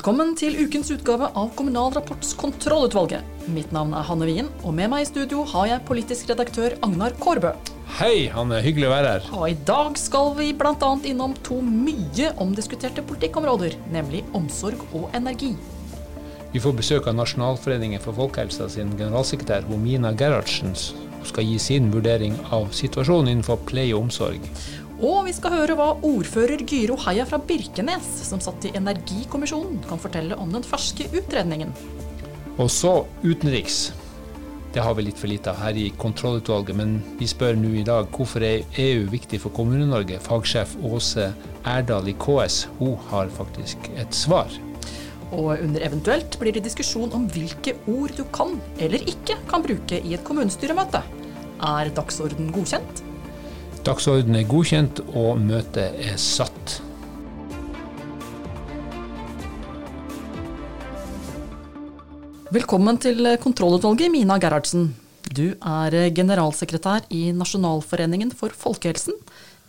[0.00, 3.20] Velkommen til ukens utgave av Kommunal Rapports Kontrollutvalget.
[3.52, 7.12] Mitt navn er Hanne Wien, og med meg i studio har jeg politisk redaktør Agnar
[7.20, 7.50] Kårbø.
[7.98, 8.62] Hei, Hanne.
[8.64, 9.28] Hyggelig å være her.
[9.36, 10.90] Og i dag skal vi bl.a.
[11.04, 15.52] innom to mye omdiskuterte politikkområder, nemlig omsorg og energi.
[16.54, 20.72] Vi får besøk av Nasjonalforeningen for folkehelsa sin generalsekretær Homina Gerhardsen,
[21.20, 24.48] Hun skal gi sin vurdering av situasjonen innenfor pleie og omsorg.
[25.00, 30.02] Og vi skal høre hva ordfører Gyro Heia fra Birkenes, som satt i Energikommisjonen, kan
[30.02, 31.72] fortelle om den ferske utredningen.
[32.60, 32.92] Og så
[33.24, 33.94] utenriks.
[34.74, 37.86] Det har vi litt for lite av her i kontrollutvalget, men vi spør nå i
[37.86, 40.20] dag hvorfor er EU viktig for Kommune-Norge?
[40.22, 41.30] Fagsjef Åse
[41.64, 44.52] Erdal i KS, hun har faktisk et svar.
[45.32, 50.04] Og under eventuelt blir det diskusjon om hvilke ord du kan eller ikke kan bruke
[50.04, 51.00] i et kommunestyremøte.
[51.64, 53.06] Er dagsorden godkjent?
[53.80, 56.74] Dagsordenen er godkjent, og møtet er satt.
[62.52, 64.90] Velkommen til kontrollutvalget, Mina Gerhardsen.
[65.32, 69.16] Du er generalsekretær i Nasjonalforeningen for folkehelsen.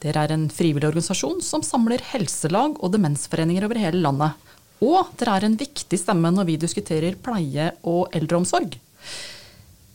[0.04, 4.36] Dere er en frivillig organisasjon som samler helselag og demensforeninger over hele landet.
[4.84, 8.76] Og dere er en viktig stemme når vi diskuterer pleie og eldreomsorg.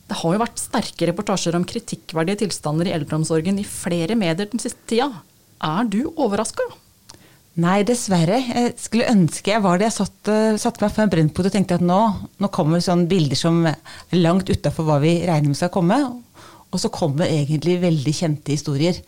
[0.06, 4.62] Det har jo vært sterke reportasjer om kritikkverdige tilstander i eldreomsorgen i flere medier den
[4.62, 5.10] siste tida.
[5.64, 6.66] Er du overraska?
[7.56, 8.36] Nei, dessverre.
[8.44, 9.88] Jeg skulle ønske jeg var det.
[9.88, 12.00] Jeg satt, meg for foran Brennpunkt og tenkte at nå,
[12.36, 13.78] nå kommer sånne bilder som er
[14.20, 15.96] langt utafor hva vi regner med skal komme.
[16.68, 19.00] Og så kommer egentlig veldig kjente historier.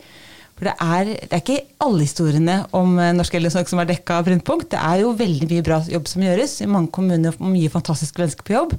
[0.58, 4.16] For det er, det er ikke alle historiene om uh, norsk eldreomsorg som er dekka
[4.18, 4.72] av Brennpunkt.
[4.72, 6.56] Det er jo veldig mye bra jobb som gjøres.
[6.64, 8.74] I mange kommuner mye fantastiske mennesker på jobb.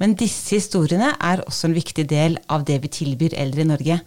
[0.00, 3.98] Men disse historiene er også en viktig del av det vi tilbyr eldre i Norge.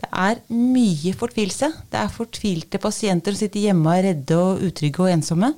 [0.00, 1.68] Det er mye fortvilelse.
[1.92, 5.52] Det er fortvilte pasienter som sitter hjemme og er redde og utrygge og ensomme.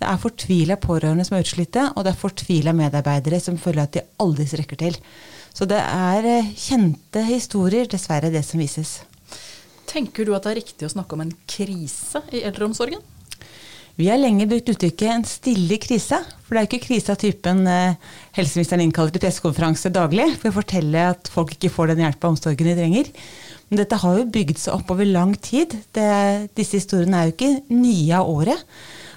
[0.00, 3.98] Det er fortvila pårørende som er utslitte, og det er fortvila medarbeidere som føler at
[3.98, 4.96] de aldri strekker til.
[5.56, 8.98] Så det er kjente historier, dessverre, det som vises.
[9.88, 13.04] Tenker du at det er riktig å snakke om en krise i eldreomsorgen?
[13.96, 16.20] Vi har lenge brukt uttrykket 'en stille krise'.
[16.44, 17.96] For det er ikke krise av typen eh,
[18.36, 22.36] helseministeren innkaller til pressekonferanse daglig for å fortelle at folk ikke får den hjelpa og
[22.36, 23.08] omsorgen de trenger.
[23.70, 25.72] Men dette har jo bygd seg opp over lang tid.
[25.96, 28.60] Det, disse historiene er jo ikke nye av året.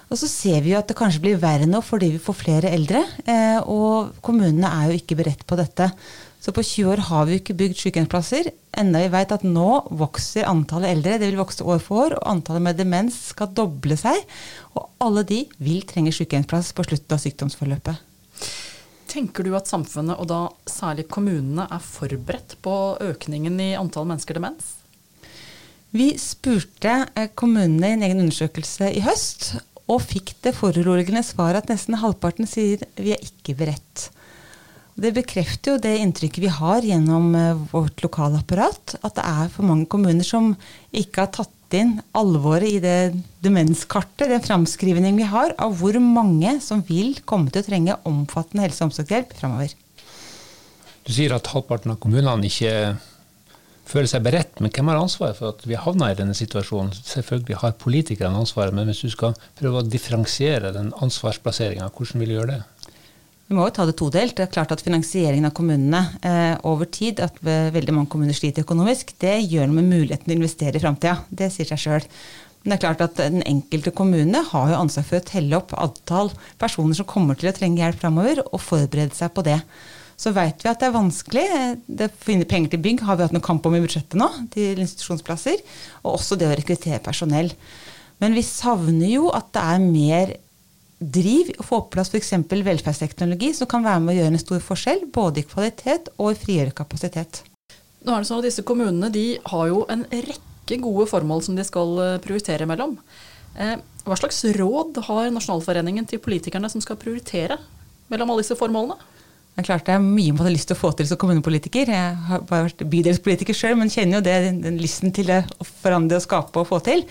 [0.10, 2.72] Og så ser vi jo at det kanskje blir verre nå fordi vi får flere
[2.72, 3.04] eldre.
[3.28, 5.92] Eh, og kommunene er jo ikke beredt på dette.
[6.40, 8.48] Så på 20 år har vi ikke bygd sykehjemsplasser,
[8.80, 11.18] enda vi vet at nå vokser antallet eldre.
[11.20, 14.24] Det vil vokse år for år, og antallet med demens skal doble seg.
[14.80, 18.06] Og alle de vil trenge sykehjemsplass på slutten av sykdomsforløpet.
[19.10, 24.38] Tenker du at samfunnet, og da særlig kommunene, er forberedt på økningen i antall mennesker
[24.38, 24.78] demens?
[25.92, 27.02] Vi spurte
[27.40, 29.56] kommunene i en egen undersøkelse i høst,
[29.90, 34.12] og fikk det foruroligende svaret at nesten halvparten sier vi er ikke beredt.
[35.00, 37.32] Det bekrefter jo det inntrykket vi har gjennom
[37.72, 40.52] vårt lokalapparat, at det er for mange kommuner som
[40.92, 43.14] ikke har tatt inn alvoret i det
[43.46, 48.66] demenskartet, den framskrivningen vi har av hvor mange som vil komme til å trenge omfattende
[48.66, 49.76] helse- og omsorgshjelp framover.
[51.06, 52.74] Du sier at halvparten av kommunene ikke
[53.90, 56.92] føler seg beredt, men hvem har ansvaret for at vi havna i denne situasjonen?
[56.94, 62.34] Selvfølgelig har politikerne ansvaret, men hvis du skal prøve å differensiere den ansvarsplasseringa, hvordan vil
[62.34, 62.62] du gjøre det?
[63.50, 64.36] Vi må jo ta det todelt.
[64.38, 68.62] Det er klart at Finansieringen av kommunene eh, over tid, at veldig mange kommuner sliter
[68.62, 71.16] økonomisk, det gjør noe med muligheten til å investere i framtida.
[71.34, 72.06] Det sier seg sjøl.
[72.62, 75.74] Men det er klart at den enkelte kommune har jo ansvar for å telle opp
[75.82, 76.30] antall
[76.62, 79.58] personer som kommer til å trenge hjelp framover, og forberede seg på det.
[80.20, 81.46] Så vet vi at det er vanskelig.
[81.88, 84.28] Det å finne penger til bygg har vi hatt noe kamp om i budsjettet nå,
[84.54, 85.64] til institusjonsplasser.
[86.04, 87.50] Og også det å rekruttere personell.
[88.22, 90.36] Men vi savner jo at det er mer
[91.00, 92.34] driv å få på plass f.eks.
[92.52, 96.40] velferdsteknologi som kan være med å gjøre en stor forskjell, både i kvalitet og i
[96.40, 97.44] frigjøre kapasitet.
[98.04, 101.58] Nå er det sånn at Disse kommunene de har jo en rekke gode formål som
[101.58, 102.98] de skal eh, prioritere mellom.
[103.60, 107.60] Eh, hva slags råd har Nasjonalforeningen til politikerne som skal prioritere
[108.12, 109.00] mellom alle disse formålene?
[109.60, 111.90] Det er klart det er mye man har lyst til å få til som kommunepolitiker.
[111.92, 115.42] Jeg har bare vært bydelspolitiker sjøl, men kjenner jo det, den lysten til å
[115.82, 117.04] forandre og skape og få til.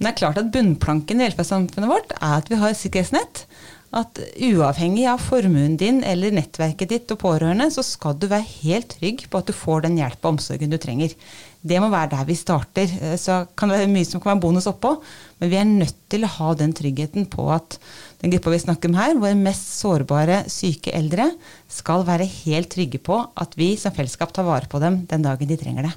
[0.00, 3.44] Men det er klart at bunnplanken i velferdssamfunnet vårt er at vi har et sikkerhetsnett.
[3.90, 8.94] At uavhengig av formuen din eller nettverket ditt og pårørende, så skal du være helt
[8.94, 11.12] trygg på at du får den hjelp og omsorgen du trenger.
[11.60, 12.94] Det må være der vi starter.
[13.20, 14.94] Så kan det være mye som kan være bonus oppå,
[15.42, 17.76] men vi er nødt til å ha den tryggheten på at
[18.22, 21.28] den gruppa vi snakker om her, våre mest sårbare syke eldre,
[21.68, 25.50] skal være helt trygge på at vi som fellesskap tar vare på dem den dagen
[25.50, 25.96] de trenger det.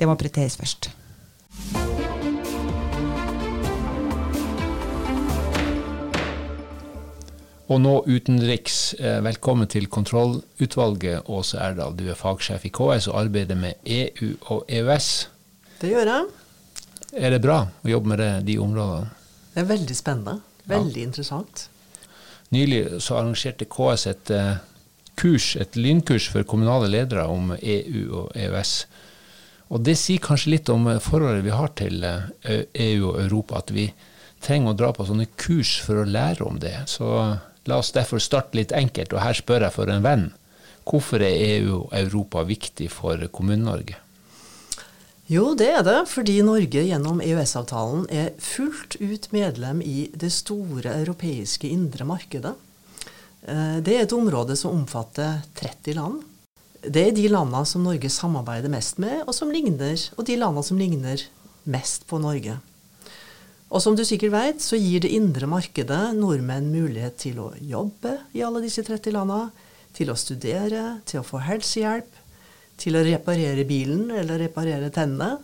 [0.00, 0.90] Det må prioriteres først.
[7.68, 8.94] Og nå utenriks.
[8.96, 11.92] Eh, velkommen til kontrollutvalget, Åse Erdal.
[11.98, 15.08] Du er fagsjef i KS og arbeider med EU og EØS.
[15.82, 16.30] Det gjør jeg.
[17.12, 19.10] Er det bra å jobbe med det, de områdene?
[19.52, 20.40] Det er veldig spennende.
[20.68, 21.08] Veldig ja.
[21.10, 21.66] interessant.
[22.56, 24.62] Nylig så arrangerte KS et uh,
[25.20, 28.72] kurs, et lynkurs for kommunale ledere om EU og EØS.
[29.76, 33.60] Og det sier kanskje litt om forholdet vi har til EU eh, e og Europa,
[33.60, 33.90] at vi
[34.40, 36.78] trenger å dra på sånne kurs for å lære om det.
[36.88, 37.12] Så
[37.68, 40.28] La oss derfor starte litt enkelt, og her spør jeg for en venn.
[40.88, 43.98] Hvorfor er EU og Europa viktig for Kommune-Norge?
[45.28, 50.94] Jo, det er det fordi Norge gjennom EØS-avtalen er fullt ut medlem i det store
[51.02, 52.54] europeiske indre markedet.
[53.44, 56.22] Eh, det er et område som omfatter 30 land.
[56.80, 60.80] Det er de landene som Norge samarbeider mest med, og, ligner, og de landene som
[60.80, 61.26] ligner
[61.68, 62.56] mest på Norge.
[63.68, 68.14] Og som du sikkert vet, så gir det indre markedet nordmenn mulighet til å jobbe
[68.36, 69.50] i alle disse 30 landene,
[69.92, 72.08] til å studere, til å få helsehjelp,
[72.78, 75.40] til å reparere bilen eller reparere tennene,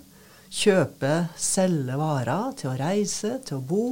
[0.54, 3.86] kjøpe, selge varer, til å reise, til å bo.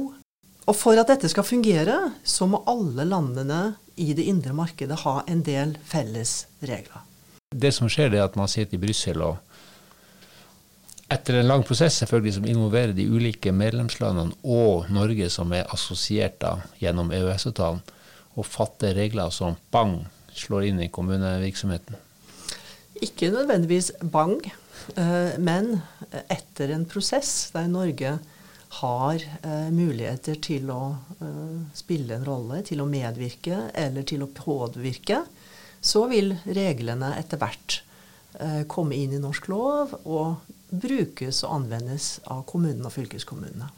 [0.63, 5.19] Og for at dette skal fungere, så må alle landene i det indre markedet ha
[5.27, 7.03] en del felles regler.
[7.53, 9.52] Det som skjer, er at man sitter i Brussel og
[11.13, 16.39] etter en lang prosess selvfølgelig som involverer de ulike medlemslandene og Norge, som er assosiert
[16.41, 17.83] da, gjennom EØS-avtalen,
[18.33, 19.99] og fatter regler som bang
[20.33, 21.99] slår inn i kommunevirksomheten?
[23.03, 24.39] Ikke nødvendigvis bang,
[24.97, 25.75] eh, men
[26.31, 28.17] etter en prosess der Norge
[28.79, 30.81] har eh, muligheter til å
[31.19, 35.23] eh, spille en rolle, til å medvirke eller til å påvirke,
[35.83, 37.81] så vil reglene etter hvert
[38.65, 40.39] komme inn i norsk lov, og
[40.73, 43.69] brukes og anvendes av kommunene og fylkeskommunene.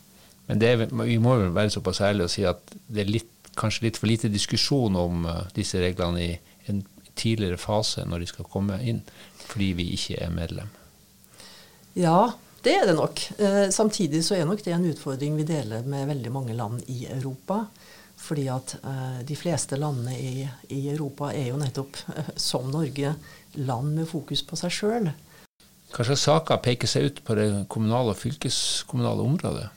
[0.48, 3.88] Men det, vi må vel være såpass ærlige og si at det er litt, kanskje
[3.88, 6.32] litt for lite diskusjon om uh, disse reglene i
[6.72, 6.84] en
[7.16, 9.02] tidligere fase når de skal komme inn,
[9.48, 10.72] fordi vi ikke er medlem?
[11.96, 13.22] Ja, det er det nok.
[13.40, 17.06] Eh, samtidig så er nok det en utfordring vi deler med veldig mange land i
[17.08, 17.64] Europa.
[18.26, 23.14] Fordi at eh, de fleste landene i, i, Europa er jo nettopp, eh, som Norge,
[23.56, 25.10] land med fokus på seg sjøl.
[25.94, 29.68] Hva slags saker peker seg ut på det kommunale og fylkeskommunale området?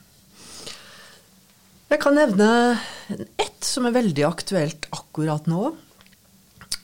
[1.89, 2.49] Jeg kan nevne
[3.39, 5.71] ett som er veldig aktuelt akkurat nå.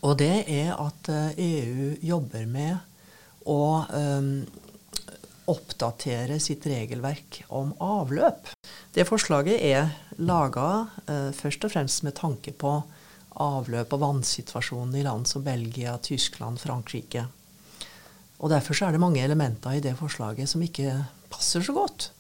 [0.06, 2.78] Og det er at EU eh, e jobber med
[3.50, 4.30] å um,
[5.50, 8.50] oppdatere sitt regelverk om avløp.
[8.94, 10.70] Det forslaget er laga
[11.10, 12.80] uh, først og fremst med tanke på
[13.46, 17.28] avløp og vannsituasjonen i land som Belgia, Tyskland, Frankrike.
[18.40, 20.92] Og Derfor er det mange elementer i det forslaget som ikke
[21.32, 22.12] passer så godt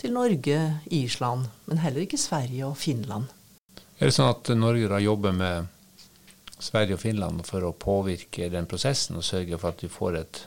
[0.00, 0.58] til Norge,
[0.90, 3.28] Island, men heller ikke Sverige og Finland.
[4.00, 5.68] Er det sånn at Norge da jobber med
[6.62, 10.40] Sverige og Finland for å påvirke den prosessen og sørge for at vi får et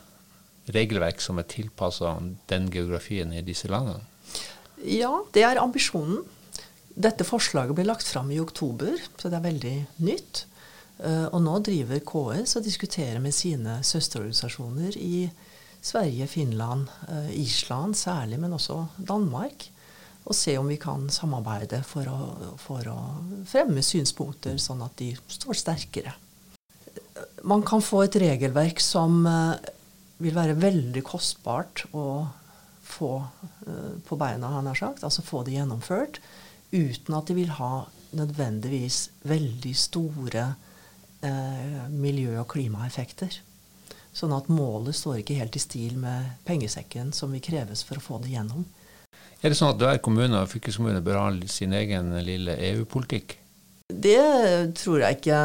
[0.76, 2.16] regelverk som er tilpassa
[2.52, 4.04] den geografien i disse landene?
[4.84, 6.24] Ja, det er ambisjonen.
[6.96, 9.76] Dette forslaget ble lagt fram i oktober, så det er veldig
[10.08, 10.46] nytt.
[11.04, 15.28] Eh, og nå driver KS og diskuterer med sine søsterorganisasjoner i
[15.86, 19.70] Sverige, Finland, eh, Island særlig, men også Danmark.
[20.26, 22.20] Og se om vi kan samarbeide for å,
[22.58, 23.00] for å
[23.46, 26.16] fremme synspunkter, sånn at de står sterkere.
[27.46, 29.70] Man kan få et regelverk som eh,
[30.24, 32.26] vil være veldig kostbart å
[32.86, 33.12] få
[34.06, 36.20] på beina, han har sagt, altså få det gjennomført,
[36.70, 40.44] uten at det vil ha nødvendigvis veldig store
[41.26, 43.40] eh, miljø- og klimaeffekter.
[44.16, 48.04] Sånn at målet står ikke helt i stil med pengesekken som vil kreves for å
[48.04, 48.64] få det gjennom.
[49.44, 53.36] Er det sånn at hver kommune og fylkeskommune bør ha sin egen lille EU-politikk?
[53.92, 54.22] Det
[54.80, 55.42] tror jeg ikke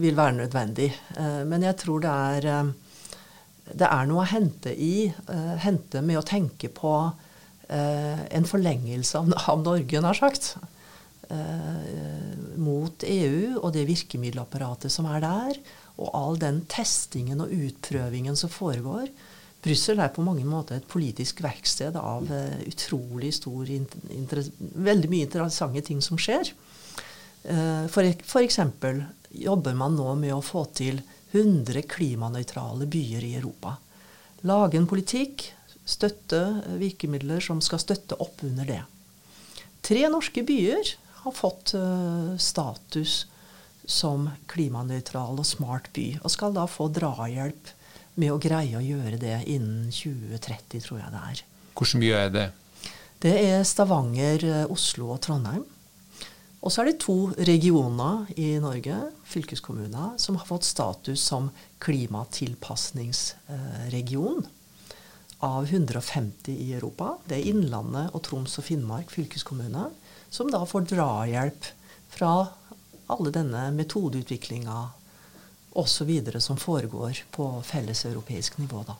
[0.00, 0.88] vil være nødvendig.
[1.18, 5.12] Eh, men jeg tror det er, eh, det er noe å hente i.
[5.62, 6.96] Hente med å tenke på
[7.66, 9.18] en forlengelse
[9.50, 10.52] av Norge, nær sagt.
[11.26, 15.58] Eh, mot EU og det virkemiddelapparatet som er der,
[15.98, 19.08] og all den testingen og utprøvingen som foregår.
[19.64, 25.82] Brussel er på mange måter et politisk verksted av uh, utrolig stor Veldig mye interessante
[25.88, 26.52] ting som skjer.
[27.46, 31.00] For, for eksempel jobber man nå med å få til
[31.32, 33.76] 100 klimanøytrale byer i Europa.
[34.46, 35.48] Lage en politikk,
[35.86, 36.42] støtte
[36.78, 38.80] virkemidler som skal støtte opp under det.
[39.86, 40.94] Tre norske byer
[41.26, 43.26] har fått uh, status
[43.86, 47.68] som klimanøytral og smart by, og skal da få drahjelp
[48.16, 51.42] med å greie å gjøre det innen 2030, tror jeg det er.
[51.76, 52.48] Hvordan byer er det?
[53.22, 55.64] Det er Stavanger, eh, Oslo og Trondheim.
[56.64, 58.96] Og så er det to regioner i Norge,
[59.28, 61.50] fylkeskommuner, som har fått status som
[61.84, 64.46] klimatilpasningsregion
[65.46, 67.18] av 150 i Europa.
[67.28, 69.84] Det er Innlandet og Troms og Finnmark fylkeskommune,
[70.30, 71.70] som da får drahjelp
[72.12, 72.32] fra
[73.06, 74.88] alle denne metodeutviklinga
[75.76, 76.40] osv.
[76.40, 78.84] som foregår på felleseuropeisk nivå.
[78.86, 78.96] da.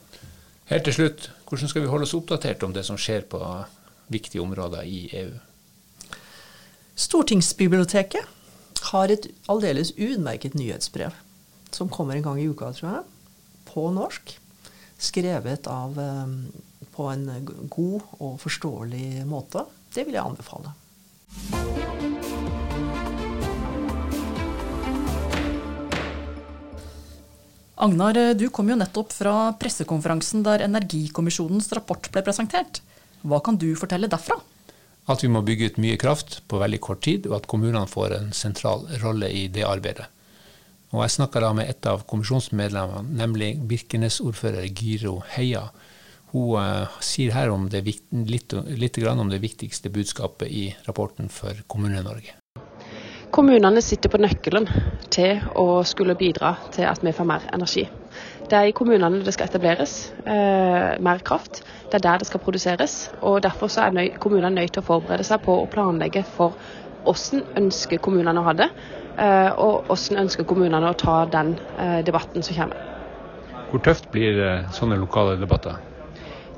[0.66, 3.40] Helt til slutt, hvordan skal vi holde oss oppdatert om det som skjer på
[4.12, 5.34] viktige områder i EU?
[6.96, 8.24] Stortingsbiblioteket
[8.90, 11.14] har et aldeles utmerket nyhetsbrev
[11.70, 13.04] som kommer en gang i uka, tror jeg,
[13.68, 14.38] på norsk.
[14.98, 16.26] Skrevet av, eh,
[16.96, 19.66] på en god og forståelig måte.
[19.92, 20.72] Det vil jeg anbefale.
[27.76, 32.80] Agnar, du kom jo nettopp fra pressekonferansen der Energikommisjonens rapport ble presentert.
[33.20, 34.38] Hva kan du fortelle derfra?
[35.06, 38.16] At vi må bygge ut mye kraft på veldig kort tid, og at kommunene får
[38.16, 40.08] en sentral rolle i det arbeidet.
[40.94, 45.68] Og jeg snakka da med et av kommisjonsmedlemmene, nemlig Birkenes-ordfører Giro Heia.
[46.32, 51.54] Hun uh, sier her om det, litt, litt om det viktigste budskapet i rapporten for
[51.70, 52.34] Kommune-Norge.
[53.30, 54.68] Kommunene sitter på nøkkelen
[55.12, 57.84] til å skulle bidra til at vi får mer energi.
[58.46, 61.64] Det er i kommunene det skal etableres eh, mer kraft.
[61.90, 62.94] Det er der det skal produseres.
[63.20, 66.54] og Derfor er nøy, kommunene nødt til å forberede seg på å planlegge for
[67.06, 68.70] hvordan ønsker kommunene å ha det,
[69.18, 72.94] eh, og hvordan ønsker kommunene å ta den eh, debatten som kommer.
[73.72, 75.82] Hvor tøft blir eh, sånne lokale debatter?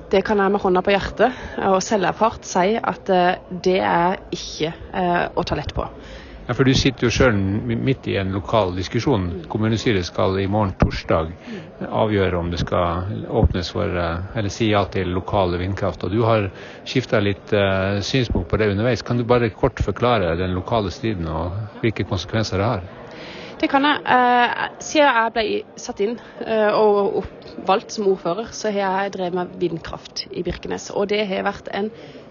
[0.09, 4.71] Det kan jeg med hånda på hjertet og selverfart si at eh, det er ikke
[4.73, 5.85] eh, å ta lett på.
[6.49, 9.27] Ja, For du sitter jo sjøl midt i en lokal diskusjon.
[9.53, 11.35] Kommunestyret skal i morgen torsdag
[11.85, 16.09] avgjøre om det skal åpnes for, eh, eller si ja til lokale vindkraft.
[16.09, 16.49] Og du har
[16.89, 17.53] skifta litt
[18.01, 19.05] synspunkt på det underveis.
[19.05, 22.89] Kan du bare kort forklare den lokale striden og hvilke konsekvenser det har?
[23.59, 23.99] Det kan jeg.
[24.07, 25.45] Eh, siden jeg ble
[25.83, 26.13] satt inn
[26.47, 27.25] eh, og
[27.67, 30.93] valgt som ordfører, så har jeg drevet med vindkraft i Birkenes.
[30.95, 31.89] Og det har vært en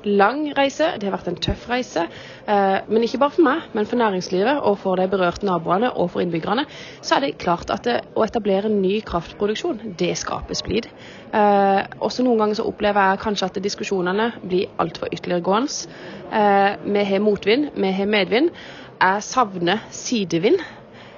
[0.08, 2.06] lang reise, det har vært en tøff reise.
[2.48, 6.14] Eh, men ikke bare for meg, men for næringslivet og for de berørte naboene og
[6.14, 6.64] for innbyggerne.
[7.02, 10.88] Så er det klart at det, å etablere ny kraftproduksjon, det skaper splid.
[11.36, 15.92] Eh, også noen ganger så opplever jeg kanskje at diskusjonene blir altfor ytterliggående.
[16.32, 18.56] Eh, vi har motvind, vi har medvind.
[18.98, 20.64] Jeg savner sidevind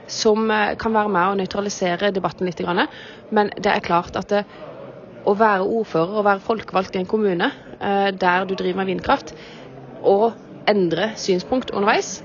[0.10, 2.62] som eh, kan være med å nøytralisere debatten litt.
[3.32, 4.44] Men det er klart at det,
[5.28, 9.36] å være ordfører og være folkevalgt i en kommune eh, der du driver med vindkraft,
[10.02, 10.34] og
[10.70, 12.20] endre synspunkt underveis,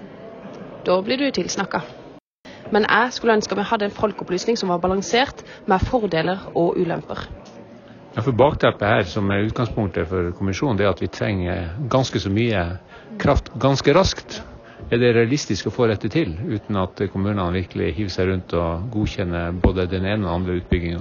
[0.86, 1.82] da blir du tilsnakka.
[2.72, 7.26] Men jeg skulle ønske vi hadde en folkeopplysning som var balansert, med fordeler og ulemper.
[8.14, 12.20] Ja, for Bakteppet her, som er utgangspunktet for kommisjonen, det er at vi trenger ganske
[12.22, 12.60] så mye
[13.18, 14.42] kraft ganske raskt.
[14.94, 18.84] Er det realistisk å få dette til, uten at kommunene virkelig hiver seg rundt og
[18.94, 21.00] godkjenner både den ene og den andre utbygginga?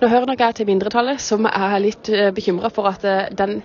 [0.00, 3.60] Nå hører nok jeg til mindretallet som er litt eh, bekymra for at eh, den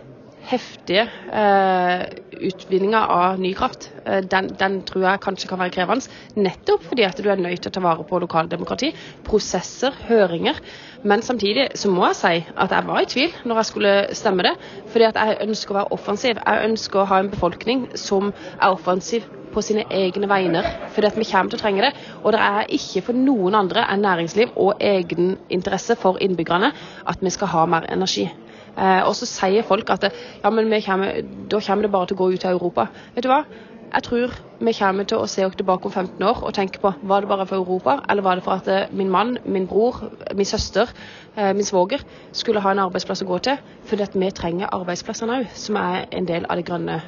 [0.50, 2.04] heftige eh,
[2.42, 6.08] utvinninga av ny kraft, eh, den, den, tror jeg kanskje kan være krevende.
[6.36, 8.92] Nettopp fordi at du er nødt til å ta vare på lokaldemokrati,
[9.28, 10.62] prosesser, høringer.
[11.04, 14.46] Men samtidig så må jeg si at jeg var i tvil når jeg skulle stemme
[14.48, 14.56] det.
[14.94, 16.42] Fordi at jeg ønsker å være offensiv.
[16.42, 21.18] Jeg ønsker å ha en befolkning som er offensiv på sine egne vegner, fordi at
[21.20, 21.92] vi kommer til å trenge det.
[22.22, 26.72] Og det er ikke for noen andre enn næringsliv og egeninteresse for innbyggerne
[27.12, 28.30] at vi skal ha mer energi.
[28.78, 32.24] Eh, og så sier folk at ja, men kommer, da kommer det bare til å
[32.24, 32.88] gå ut av Europa.
[33.16, 33.44] Vet du hva?
[33.92, 36.94] Jeg tror vi kommer til å se oss tilbake om 15 år og tenke på
[37.04, 40.06] var det bare for Europa, eller var det for at eh, min mann, min bror,
[40.36, 40.94] min søster,
[41.36, 43.60] eh, min svoger skulle ha en arbeidsplass å gå til.
[43.92, 47.02] Fordi at vi trenger arbeidsplassene òg, som er en del av det grønne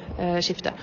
[0.44, 0.76] skiftet.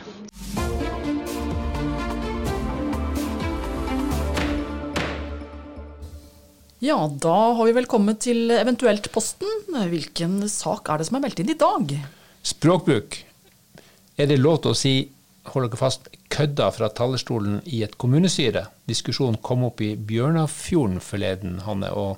[6.81, 9.75] Ja, da har vi vel kommet til Eventuelt-posten.
[9.91, 11.91] Hvilken sak er det som er meldt inn i dag?
[12.41, 13.19] Språkbruk.
[14.17, 14.93] Er det lov til å si,
[15.53, 18.65] hold dere fast, kødda fra talerstolen i et kommunestyre?
[18.89, 21.93] Diskusjonen kom opp i Bjørnafjorden forleden, Hanne.
[21.93, 22.17] og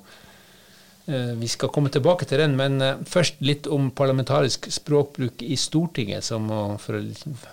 [1.36, 6.30] vi skal komme tilbake til den, men eh, først litt om parlamentarisk språkbruk i Stortinget,
[6.80, 7.02] for å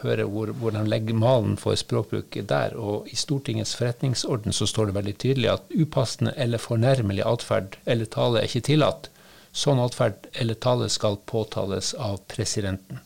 [0.06, 2.78] høre hvor, hvordan legger malen for språkbruk der.
[2.80, 8.08] Og I Stortingets forretningsorden så står det veldig tydelig at upassende eller fornærmelig atferd eller
[8.12, 9.12] tale er ikke tillatt.
[9.52, 13.04] Sånn atferd eller tale skal påtales av presidenten.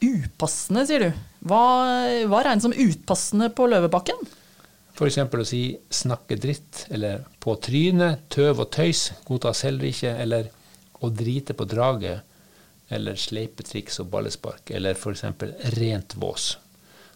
[0.00, 1.24] Upassende, sier du.
[1.50, 1.64] Hva,
[2.30, 4.22] hva regnes som utpassende på Løvebakken?
[5.00, 5.16] F.eks.
[5.16, 10.12] å si 'snakke dritt' eller 'på trynet', 'tøv og tøys' godtas heller ikke.
[10.12, 10.50] Eller
[11.00, 12.20] 'å drite på draget'
[12.90, 15.22] eller 'sleipetriks og ballespark', eller f.eks.
[15.76, 16.56] 'rent vås'.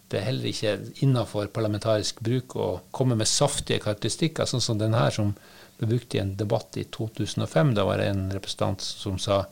[0.09, 4.93] det er heller ikke innafor parlamentarisk bruk å komme med saftige karakteristikker, sånn som den
[4.93, 5.33] her som
[5.77, 7.73] ble brukt i en debatt i 2005.
[7.73, 9.45] Da var det en representant som sa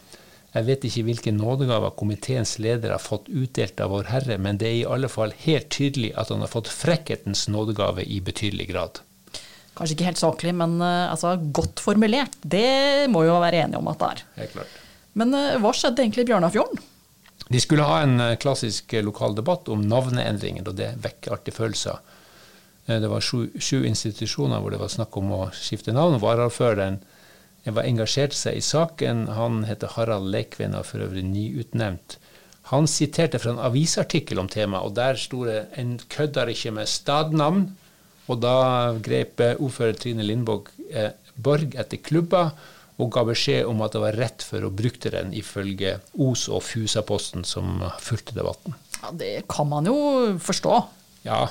[0.54, 4.68] jeg vet ikke hvilke nådegaver komiteens leder har fått utdelt av Vår Herre, men det
[4.70, 9.02] er i alle fall helt tydelig at han har fått frekkhetens nådegave i betydelig grad.
[9.74, 12.38] Kanskje ikke helt saklig, men uh, altså, godt formulert.
[12.46, 14.26] Det må jo være enige om at det er.
[14.44, 14.76] Helt klart.
[15.18, 16.84] Men uh, hva skjedde egentlig i Bjørnafjorden?
[17.50, 21.98] De skulle ha en uh, klassisk lokal debatt om navneendringer, og det vekker artige følelser.
[22.86, 26.20] Det var sju, sju, institusjoner hvor det var snakk om å skifte navn.
[26.22, 27.00] Varaordføreren
[27.72, 29.28] var engasjert seg i saken.
[29.38, 32.18] Han heter Harald Lekven og for øvrig nyutnevnt.
[32.72, 36.88] Han siterte fra en avisartikkel om temaet, og der sto det 'En kødder ikke med
[36.88, 37.72] stadnavn'.
[38.28, 42.52] Og da grep ordfører Trine Lindborg eh, Borg etter klubba
[43.02, 46.62] og ga beskjed om at det var rett for å bruke den, ifølge Os- og
[46.62, 48.76] Fusa-posten som fulgte debatten.
[49.02, 50.88] Ja, Det kan man jo forstå.
[51.26, 51.48] Ja,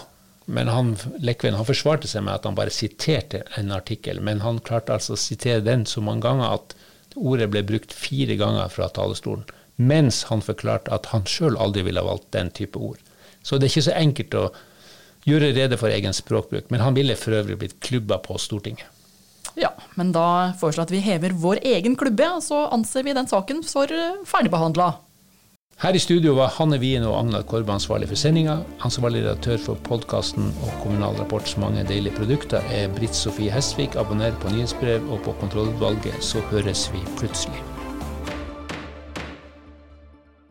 [0.46, 4.20] men han, Lekven han forsvarte seg med at han bare siterte en artikkel.
[4.24, 6.74] Men han klarte altså å sitere den så mange ganger at
[7.14, 9.44] ordet ble brukt fire ganger fra talerstolen.
[9.76, 12.98] Mens han forklarte at han sjøl aldri ville ha valgt den type ord.
[13.42, 14.48] Så det er ikke så enkelt å
[15.28, 16.68] gjøre rede for egen språkbruk.
[16.74, 18.88] Men han ville for øvrig blitt klubba på Stortinget.
[19.58, 23.12] Ja, men da foreslår jeg at vi hever vår egen klubbe, og så anser vi
[23.16, 24.94] den saken for eh, ferdigbehandla.
[25.80, 28.58] Her i studio var Hanne Wien og Agnar Korbe ansvarlig for sendinga.
[28.86, 33.96] Ansvarlig redaktør for podkasten og Kommunal Rapports mange deilige produkter er Britt Sofie Hestvik.
[33.98, 37.71] Abonner på nyhetsbrev og på kontrollutvalget, så høres vi plutselig.